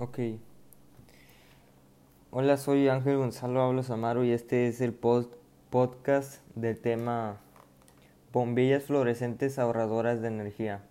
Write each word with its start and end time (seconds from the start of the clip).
Ok. 0.00 0.20
Hola, 2.30 2.56
soy 2.56 2.86
Ángel 2.86 3.16
Gonzalo 3.16 3.62
Hablos 3.62 3.90
Amaro 3.90 4.22
y 4.22 4.30
este 4.30 4.68
es 4.68 4.80
el 4.80 4.92
podcast 4.92 6.40
del 6.54 6.78
tema 6.78 7.40
Bombillas 8.32 8.84
fluorescentes 8.84 9.58
ahorradoras 9.58 10.22
de 10.22 10.28
energía. 10.28 10.84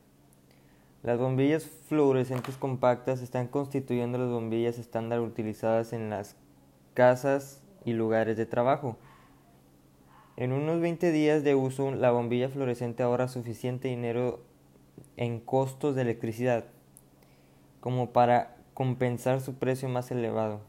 Las 1.03 1.19
bombillas 1.19 1.63
fluorescentes 1.87 2.57
compactas 2.57 3.21
están 3.21 3.47
constituyendo 3.47 4.17
las 4.17 4.27
bombillas 4.27 4.77
estándar 4.77 5.21
utilizadas 5.21 5.93
en 5.93 6.09
las 6.09 6.35
casas 6.93 7.63
y 7.85 7.93
lugares 7.93 8.35
de 8.35 8.45
trabajo. 8.45 8.97
En 10.35 10.51
unos 10.51 10.81
20 10.81 11.13
días 11.13 11.45
de 11.45 11.55
uso, 11.55 11.91
la 11.91 12.11
bombilla 12.11 12.49
fluorescente 12.49 13.03
ahorra 13.03 13.29
suficiente 13.29 13.87
dinero 13.87 14.41
en 15.15 15.39
costos 15.39 15.95
de 15.95 16.01
electricidad 16.01 16.65
como 17.79 18.11
para 18.11 18.56
compensar 18.77 19.41
su 19.41 19.55
precio 19.55 19.89
más 19.89 20.11
elevado. 20.11 20.61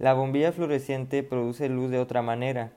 La 0.00 0.12
bombilla 0.12 0.50
fluorescente 0.50 1.22
produce 1.22 1.68
luz 1.68 1.88
de 1.88 2.00
otra 2.00 2.20
manera 2.20 2.72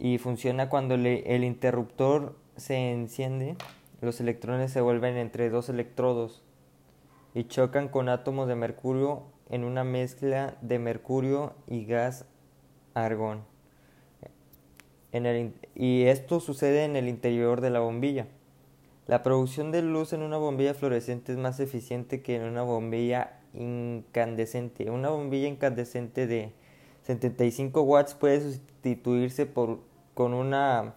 y 0.00 0.18
funciona 0.18 0.68
cuando 0.68 0.96
el 0.96 1.44
interruptor 1.44 2.36
se 2.56 2.90
enciende, 2.90 3.54
los 4.00 4.20
electrones 4.20 4.72
se 4.72 4.80
vuelven 4.80 5.16
entre 5.16 5.48
dos 5.48 5.68
electrodos 5.68 6.42
y 7.34 7.44
chocan 7.44 7.86
con 7.86 8.08
átomos 8.08 8.48
de 8.48 8.56
mercurio 8.56 9.22
en 9.48 9.62
una 9.62 9.84
mezcla 9.84 10.56
de 10.60 10.80
mercurio 10.80 11.54
y 11.68 11.84
gas 11.84 12.24
argón. 12.94 13.44
y 15.76 16.02
esto 16.06 16.40
sucede 16.40 16.82
en 16.82 16.96
el 16.96 17.06
interior 17.06 17.60
de 17.60 17.70
la 17.70 17.78
bombilla. 17.78 18.26
La 19.06 19.22
producción 19.22 19.70
de 19.72 19.82
luz 19.82 20.12
en 20.12 20.22
una 20.22 20.36
bombilla 20.36 20.74
fluorescente 20.74 21.32
es 21.32 21.38
más 21.38 21.58
eficiente 21.58 22.22
que 22.22 22.36
en 22.36 22.42
una 22.42 22.62
bombilla 22.62 23.40
incandescente. 23.52 24.90
Una 24.90 25.08
bombilla 25.08 25.48
incandescente 25.48 26.28
de 26.28 26.52
75 27.02 27.82
watts 27.82 28.14
puede 28.14 28.40
sustituirse 28.40 29.46
por, 29.46 29.80
con 30.14 30.34
una 30.34 30.94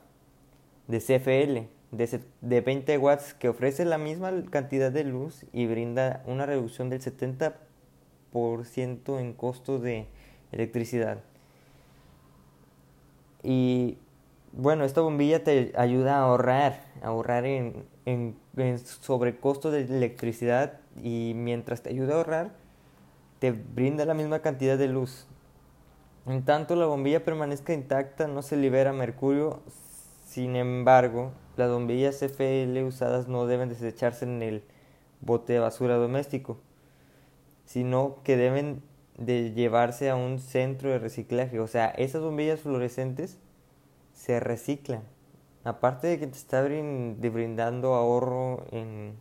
de 0.88 1.00
CFL 1.00 1.68
de, 1.92 2.22
de 2.42 2.62
20 2.62 2.98
watts 3.00 3.34
que 3.34 3.50
ofrece 3.50 3.86
la 3.86 3.98
misma 3.98 4.32
cantidad 4.52 4.92
de 4.92 5.04
luz 5.04 5.44
y 5.52 5.66
brinda 5.66 6.22
una 6.28 6.46
reducción 6.46 6.92
del 6.92 7.02
70% 7.02 9.20
en 9.20 9.34
costo 9.34 9.80
de 9.80 10.06
electricidad. 10.52 11.24
Y 13.42 13.98
bueno, 14.58 14.86
esta 14.86 15.02
bombilla 15.02 15.44
te 15.44 15.74
ayuda 15.76 16.18
a 16.18 16.22
ahorrar, 16.22 16.82
a 17.02 17.08
ahorrar 17.08 17.46
en, 17.46 17.86
en, 18.06 18.38
en 18.56 18.80
sobrecosto 18.80 19.70
de 19.70 19.82
electricidad 19.82 20.80
y 21.04 21.34
mientras 21.36 21.82
te 21.82 21.90
ayuda 21.90 22.14
a 22.14 22.18
ahorrar, 22.18 22.52
te 23.40 23.52
brinda 23.52 24.06
la 24.06 24.14
misma 24.14 24.40
cantidad 24.40 24.78
de 24.78 24.88
luz. 24.88 25.28
En 26.26 26.44
tanto 26.44 26.76
la 26.76 26.86
bombilla 26.86 27.24
permanezca 27.24 27.74
intacta, 27.74 28.28
no 28.28 28.42
se 28.42 28.58
libera 28.58 28.94
mercurio. 28.94 29.62
Sin 30.26 30.56
embargo, 30.56 31.34
las 31.58 31.70
bombillas 31.70 32.22
FL 32.22 32.82
usadas 32.84 33.28
no 33.28 33.46
deben 33.48 33.70
desecharse 33.70 34.26
en 34.26 34.42
el 34.42 34.64
bote 35.22 35.54
de 35.54 35.60
basura 35.60 35.98
doméstico, 35.98 36.58
sino 37.66 38.18
que 38.24 38.38
deben 38.38 38.82
de 39.18 39.52
llevarse 39.54 40.10
a 40.10 40.16
un 40.16 40.40
centro 40.40 40.90
de 40.90 41.00
reciclaje. 41.00 41.60
O 41.60 41.68
sea, 41.68 41.88
esas 41.90 42.22
bombillas 42.22 42.62
fluorescentes 42.62 43.38
se 44.16 44.40
reciclan. 44.40 45.04
Aparte 45.64 46.08
de 46.08 46.20
que 46.20 46.28
te 46.28 46.38
está 46.38 46.64
brindando 46.64 47.94
ahorro 47.94 48.66
en 48.72 49.14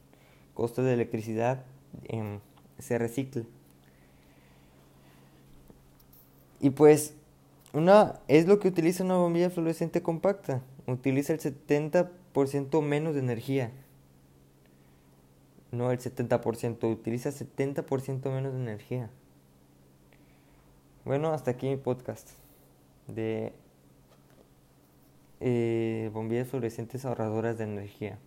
costos 0.55 0.85
de 0.85 0.95
electricidad, 0.95 1.65
em, 2.05 2.41
se 2.79 2.99
recicla. 2.99 3.43
Y 6.61 6.71
pues, 6.71 7.15
una 7.73 8.21
es 8.29 8.47
lo 8.47 8.59
que 8.61 8.69
utiliza 8.69 9.05
una 9.05 9.17
bombilla 9.17 9.51
fluorescente 9.51 10.03
compacta. 10.03 10.63
Utiliza 10.87 11.33
el 11.33 11.41
70% 11.41 12.81
menos 12.81 13.15
de 13.15 13.21
energía. 13.21 13.71
No 15.73 15.91
el 15.91 15.99
70%, 15.99 16.91
utiliza 16.91 17.33
70% 17.33 18.31
menos 18.31 18.53
de 18.53 18.61
energía. 18.61 19.11
Bueno, 21.05 21.33
hasta 21.33 21.51
aquí 21.51 21.69
mi 21.69 21.77
podcast 21.77 22.31
de 23.09 23.53
eh, 25.41 26.11
bombillas 26.13 26.49
fluorescentes 26.49 27.05
ahorradoras 27.05 27.59
de 27.59 27.65
energía. 27.65 28.19